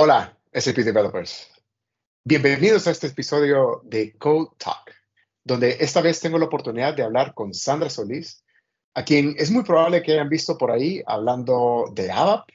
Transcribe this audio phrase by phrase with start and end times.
[0.00, 1.50] Hola, SAP Developers.
[2.24, 4.94] Bienvenidos a este episodio de Code Talk,
[5.42, 8.44] donde esta vez tengo la oportunidad de hablar con Sandra Solís,
[8.94, 12.48] a quien es muy probable que hayan visto por ahí hablando de ABAP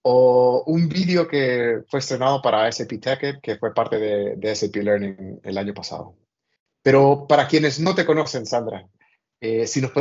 [0.00, 5.40] o un vídeo que fue estrenado para SAP Tech que fue parte de, SAP Learning
[5.44, 6.16] el año pasado.
[6.82, 8.88] Pero para quienes no te conocen, Sandra,
[9.42, 9.92] eh, si, nos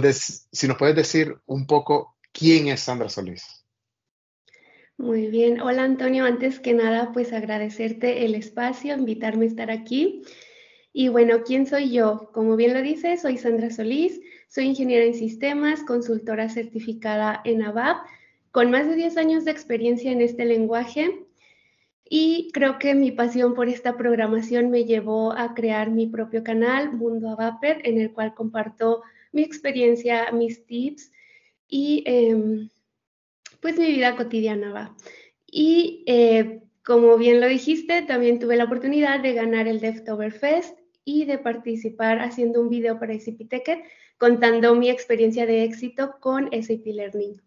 [0.53, 3.56] si nos puedes decir un poco quién es Sandra Solís.
[4.97, 5.61] Muy bien.
[5.61, 10.23] Hola Antonio, antes que nada, pues agradecerte el espacio, invitarme a estar aquí.
[10.91, 12.31] Y bueno, ¿quién soy yo?
[12.33, 18.07] Como bien lo dice, soy Sandra Solís, soy ingeniera en sistemas, consultora certificada en ABAP,
[18.51, 21.27] con más de 10 años de experiencia en este lenguaje.
[22.09, 26.91] Y creo que mi pasión por esta programación me llevó a crear mi propio canal,
[26.93, 31.11] Mundo ABAPer, en el cual comparto mi experiencia, mis tips
[31.67, 32.03] y...
[32.07, 32.69] Em,
[33.61, 34.95] pues mi vida cotidiana va.
[35.45, 41.25] Y eh, como bien lo dijiste, también tuve la oportunidad de ganar el Devtoberfest y
[41.25, 43.83] de participar haciendo un video para SAP Ticket
[44.17, 47.41] contando mi experiencia de éxito con SAP Learning.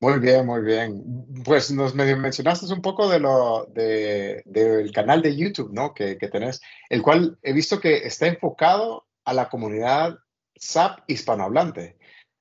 [0.00, 1.02] Muy bien, muy bien.
[1.44, 5.92] Pues nos mencionaste un poco de lo del canal de YouTube, ¿no?
[5.92, 10.16] Que, que, tenés, el cual he visto que está enfocado a la comunidad
[10.54, 11.97] SAP hispanohablante.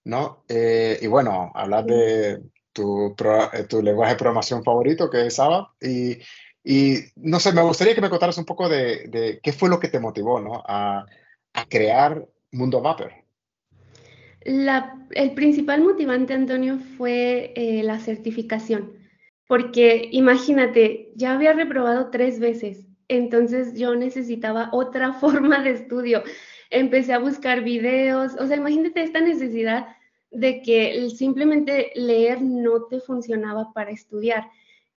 [0.07, 0.45] ¿No?
[0.47, 2.41] Eh, y bueno, hablar de
[2.71, 3.13] tu,
[3.53, 6.17] eh, tu, lenguaje de programación favorito, que es ABAP, y,
[6.63, 9.81] y, no sé, me gustaría que me contaras un poco de, de qué fue lo
[9.81, 10.63] que te motivó, ¿no?
[10.65, 11.05] A,
[11.53, 13.11] a crear Mundo Vapor.
[14.45, 18.93] La, el principal motivante, Antonio, fue eh, la certificación,
[19.45, 26.23] porque imagínate, ya había reprobado tres veces, entonces yo necesitaba otra forma de estudio.
[26.69, 29.96] Empecé a buscar videos, o sea, imagínate esta necesidad
[30.31, 34.49] de que simplemente leer no te funcionaba para estudiar.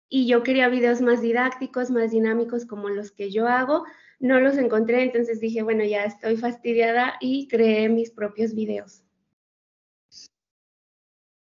[0.10, 3.84] Y yo quería videos más didácticos, más dinámicos como los que yo hago.
[4.20, 9.04] No los encontré, entonces dije, bueno, ya estoy fastidiada y creé mis propios videos.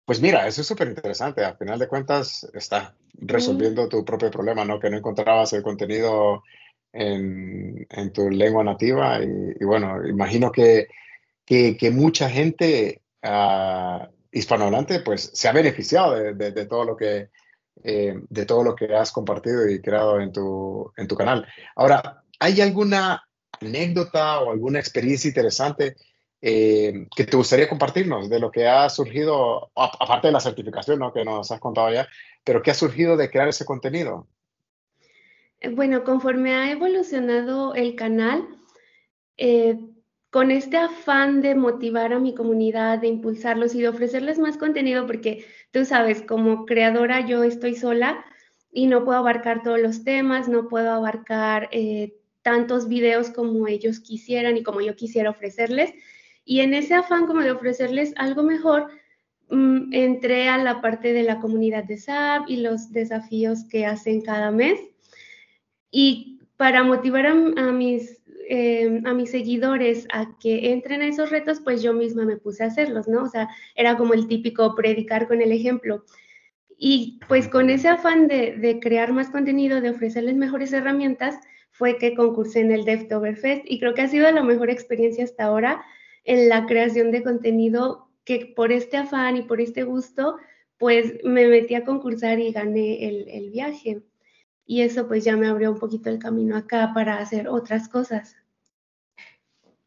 [0.07, 1.45] Pues mira, eso es súper interesante.
[1.45, 4.79] Al final de cuentas, está resolviendo tu propio problema, ¿no?
[4.79, 6.43] Que no encontrabas el contenido
[6.93, 9.21] en, tu lengua nativa.
[9.23, 10.89] Y, bueno, imagino que,
[11.45, 17.31] que, que, mucha gente uh, hispanohablante, pues se ha beneficiado de, todo lo que,
[17.83, 21.47] eh, de todo lo que has compartido y creado en tu, en tu canal.
[21.77, 23.27] Ahora, ¿hay alguna
[23.61, 25.97] anécdota o alguna experiencia interesante
[26.43, 31.13] eh, que te gustaría compartirnos de lo que ha surgido, aparte de la certificación ¿no?
[31.13, 32.07] que nos has contado ya,
[32.45, 34.27] pero qué ha surgido de crear ese contenido?
[35.73, 38.47] Bueno, conforme ha evolucionado el canal,
[39.39, 39.79] eh,
[40.35, 45.07] con este afán de motivar a mi comunidad, de impulsarlos y de ofrecerles más contenido,
[45.07, 48.25] porque tú sabes, como creadora yo estoy sola
[48.73, 54.01] y no puedo abarcar todos los temas, no puedo abarcar eh, tantos videos como ellos
[54.01, 55.93] quisieran y como yo quisiera ofrecerles.
[56.45, 58.89] Y en ese afán como de ofrecerles algo mejor,
[59.51, 64.21] mm, entré a la parte de la comunidad de SAP y los desafíos que hacen
[64.21, 64.81] cada mes.
[65.93, 67.35] Y para motivar a
[67.71, 72.37] mis eh, a mis seguidores a que entren a esos retos, pues yo misma me
[72.37, 73.25] puse a hacerlos, ¿no?
[73.25, 76.05] O sea, era como el típico predicar con el ejemplo.
[76.77, 81.39] Y pues con ese afán de, crear más contenido, de ofrecerles mejores herramientas,
[81.71, 85.45] fue que concursé en el Devtoberfest y creo que ha sido la mejor experiencia hasta
[85.45, 85.85] ahora
[86.25, 90.37] en la creación de contenido que por este afán y por este gusto,
[90.79, 94.03] pues me metí a concursar y gané el viaje
[94.67, 98.37] y eso pues ya me abrió un poquito el camino acá para hacer otras cosas.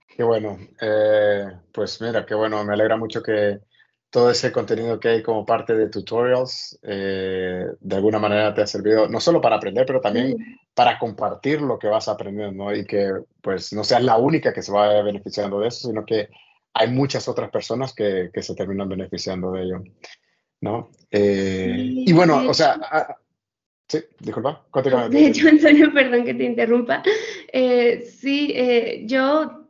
[0.08, 3.60] Qué bueno, eh, pues mira, qué bueno, me alegra mucho que
[4.10, 8.68] todo ese contenido que hay como parte de tutorials eh, de alguna manera te ha
[8.68, 10.36] servido no solo para aprender, pero también
[10.74, 12.76] para compartir lo que vas aprendiendo ¿no?
[12.76, 13.12] y que
[13.42, 16.30] pues no seas la única que se va beneficiando de eso, sino que
[16.74, 19.84] hay muchas otras personas que, que se terminan beneficiando de ello.
[20.62, 20.90] ¿no?
[21.12, 22.80] Eh, y bueno, o sea,
[23.88, 25.08] Sí, disculpa, continúa.
[25.10, 27.04] De hecho, Antonio, perdón que te interrumpa.
[27.54, 29.68] Eh, sí, eh, yo,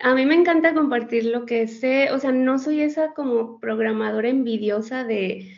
[0.00, 4.28] a mí me encanta compartir lo que sé, o sea, no soy esa como programadora
[4.28, 5.52] envidiosa de,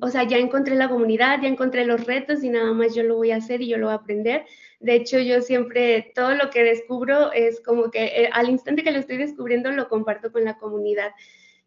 [0.00, 3.16] o sea, ya encontré la comunidad, ya encontré los retos y nada más yo lo
[3.16, 4.44] voy a hacer y yo lo voy a aprender.
[4.80, 8.92] De hecho, yo siempre, todo lo que descubro es como que eh, al instante que
[8.92, 11.12] lo estoy descubriendo, lo comparto con la comunidad.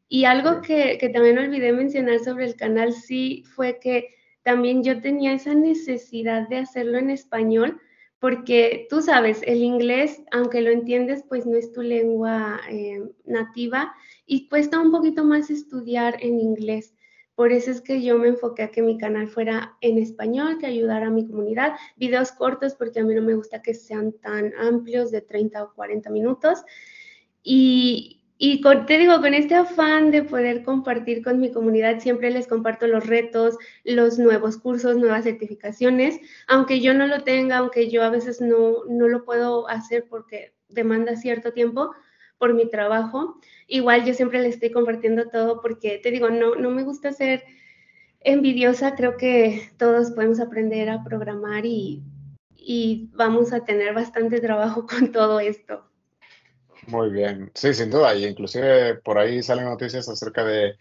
[0.10, 4.16] Y algo que, que también olvidé mencionar sobre el canal, sí, fue que
[4.48, 7.82] también yo tenía esa necesidad de hacerlo en español,
[8.18, 13.94] porque tú sabes, el inglés, aunque lo entiendes, pues no es tu lengua eh, nativa
[14.26, 16.96] y cuesta un poquito más estudiar en inglés.
[17.36, 20.68] Por eso es que yo me enfoqué a que mi canal fuera en español, que
[20.68, 21.74] ayudara a mi comunidad.
[21.98, 25.74] Videos cortos porque a mí no me gusta que sean tan amplios de 30 o
[25.74, 26.64] 40 minutos.
[27.44, 32.48] Y, y te digo, con este afán de poder compartir con mi comunidad, siempre les
[32.48, 38.04] comparto los retos, los nuevos cursos, nuevas certificaciones, aunque yo no lo tenga, aunque yo
[38.04, 41.92] a veces no, no lo puedo hacer porque demanda cierto tiempo
[42.38, 43.39] por mi trabajo.
[43.68, 47.44] Igual yo siempre le estoy compartiendo todo porque te digo, no, no me gusta ser
[48.19, 52.04] envidiosa, creo que todos podemos aprender a programar y,
[52.56, 55.88] y vamos a tener bastante trabajo con todo esto.
[56.88, 60.78] Muy bien, sí, sin duda, y inclusive por ahí salen noticias acerca de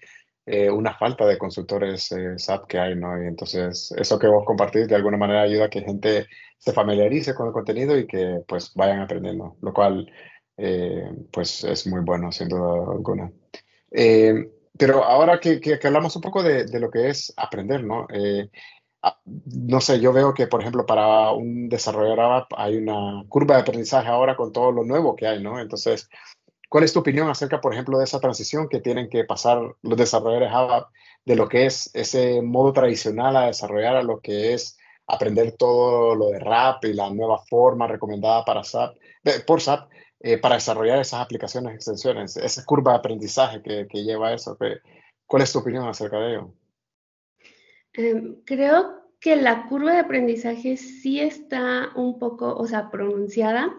[0.46, 3.20] eh, una falta de consultores eh, SAP que hay, ¿no?
[3.20, 6.26] Y entonces eso que vos compartís de alguna manera ayuda a que gente
[6.58, 10.08] se familiarice con el contenido y que pues vayan aprendiendo, lo cual
[10.56, 13.32] eh, pues es muy bueno, sin duda alguna.
[13.90, 14.48] Eh,
[14.78, 18.06] pero ahora que, que, hablamos un poco de, de, lo que es aprender, ¿no?
[19.26, 23.62] Eh, no sé, yo veo que, por ejemplo, para un desarrollador hay una curva de
[23.62, 25.60] aprendizaje ahora con todo lo nuevo que hay, ¿no?
[25.60, 26.08] Entonces,
[26.68, 29.98] ¿cuál es tu opinión acerca, por ejemplo, de esa transición que tienen que pasar los
[29.98, 30.90] desarrolladores ABAP
[31.24, 34.78] de lo que es ese modo tradicional a desarrollar a lo que es
[35.08, 38.96] aprender todo lo de RAP y la nueva forma recomendada para SAP,
[39.46, 39.88] por SAP?
[40.20, 44.56] Eh, para desarrollar esas aplicaciones, extensiones, esa curva de aprendizaje que, que lleva eso.
[45.26, 46.54] ¿Cuál es tu opinión acerca de ello?
[47.92, 53.74] Em, creo que la curva de aprendizaje sí está un poco, o sea, pronunciada,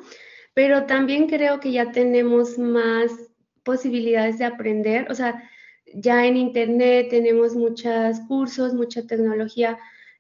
[0.54, 3.12] pero también creo que ya tenemos más
[3.64, 5.44] posibilidades de aprender, o sea,
[5.94, 9.78] ya en Internet tenemos muchos cursos, mucha tecnología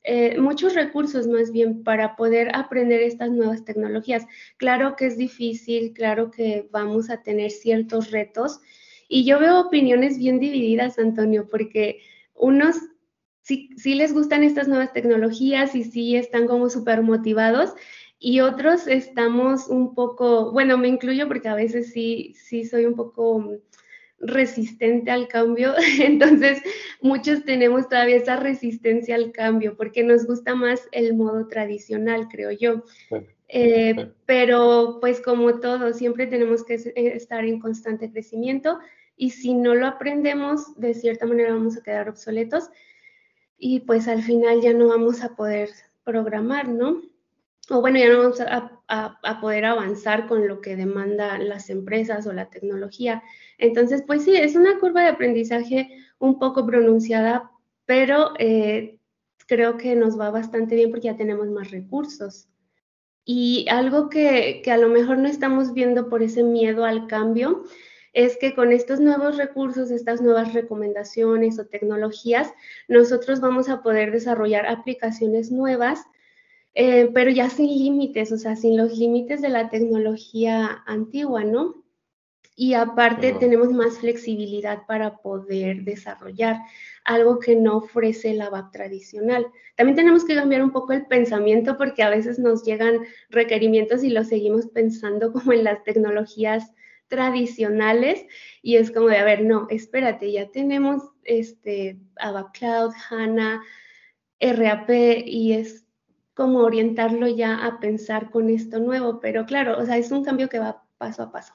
[0.10, 4.26] eh, muchos recursos más bien para poder aprender estas nuevas tecnologías.
[4.56, 8.62] Claro que es difícil, claro que vamos a tener ciertos retos
[9.10, 12.00] y yo veo opiniones bien divididas, Antonio, porque
[12.34, 12.78] unos
[13.48, 17.74] sí, sí les gustan estas nuevas tecnologías y sí están como súper motivados.
[18.20, 22.96] Y otros estamos un poco, bueno, me incluyo porque a veces sí, sí soy un
[22.96, 23.58] poco
[24.20, 26.62] resistente al cambio, entonces
[27.02, 32.52] muchos tenemos todavía esa resistencia al cambio porque nos gusta más el modo tradicional, creo
[32.52, 32.84] yo.
[33.48, 38.80] Eh, pero pues como todo, siempre tenemos que eh, estar en constante crecimiento
[39.16, 42.72] y si no lo aprendemos, de cierta manera vamos a quedar obsoletos
[43.58, 45.70] y pues al final ya no vamos a poder
[46.04, 47.02] programar, ¿no?
[47.70, 52.26] O bueno, ya no vamos a, a poder avanzar con lo que demandan las empresas
[52.28, 53.24] o la tecnología.
[53.58, 55.90] Entonces, pues sí, es una curva de aprendizaje
[56.20, 57.52] un poco pronunciada,
[57.86, 59.00] pero eh,
[59.48, 62.48] creo que nos va bastante bien porque ya tenemos más recursos.
[63.26, 67.66] Y algo que, que, a lo mejor no estamos viendo por ese miedo al cambio
[68.18, 72.52] es que con estos nuevos recursos, estas nuevas recomendaciones o tecnologías,
[72.88, 76.04] nosotros vamos a poder desarrollar aplicaciones nuevas,
[76.74, 81.84] eh, pero ya sin límites, o sea, sin los límites de la tecnología antigua, ¿no?
[82.60, 86.58] y aparte tenemos más flexibilidad para poder desarrollar
[87.06, 89.46] algo que no ofrece la web tradicional.
[89.76, 94.10] También tenemos que cambiar un poco el pensamiento porque a veces nos llegan requerimientos y
[94.10, 96.74] los seguimos pensando como en las tecnologías
[97.08, 98.26] tradicionales
[98.62, 103.64] y es como de, a ver, no, espérate, ya tenemos este ABAP Cloud, HANA,
[104.40, 104.90] RAP
[105.26, 105.86] y es
[106.34, 110.50] como orientarlo ya a pensar con esto nuevo, pero claro, o sea, es un cambio
[110.50, 111.54] que va paso a paso.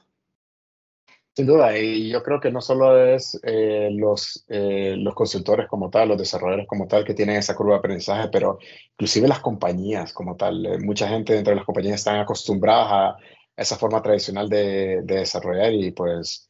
[1.35, 5.89] Sin duda, y yo creo que no solo es eh, los, eh, los consultores como
[5.89, 8.59] tal, los desarrolladores como tal que tienen esa curva de aprendizaje, pero
[8.91, 10.63] inclusive las compañías como tal.
[10.63, 13.17] Eh, mucha gente dentro de las compañías están acostumbradas a
[13.55, 16.49] esa forma tradicional de, de desarrollar y pues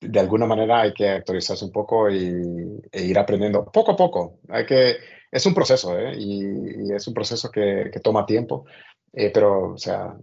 [0.00, 4.40] de alguna manera hay que actualizarse un poco y, e ir aprendiendo poco a poco.
[4.48, 4.96] Hay que,
[5.30, 8.66] es un proceso y, y, es un proceso que, que toma tiempo,
[9.12, 10.14] eh, pero, o sea,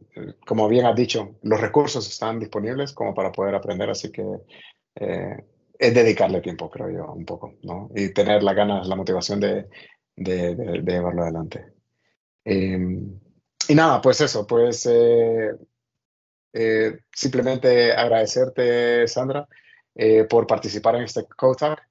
[0.45, 4.23] como bien has dicho, los recursos están disponibles como para poder aprender, así que
[4.95, 5.37] eh,
[5.77, 7.89] es dedicarle tiempo, creo yo, un poco, ¿no?
[7.95, 9.67] Y tener las ganas, la motivación de,
[10.15, 11.73] de, de, llevarlo adelante.
[12.45, 13.19] Em,
[13.67, 14.87] y nada, pues eso, pues
[16.55, 19.47] eh, simplemente agradecerte, Sandra,
[20.29, 21.81] por participar en este Code Talk.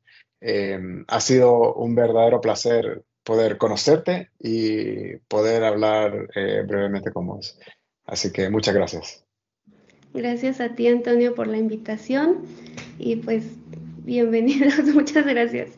[0.40, 7.58] Em, ha sido un verdadero placer poder conocerte y poder hablar eh, brevemente con vos.
[8.04, 9.24] Así que muchas gracias.
[10.12, 12.44] Gracias a ti, Antonio, por la invitación
[12.98, 13.44] y pues
[14.04, 14.84] bienvenidos.
[14.94, 15.70] Muchas gracias.